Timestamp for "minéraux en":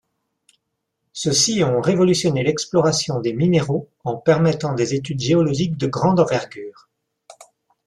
3.33-4.15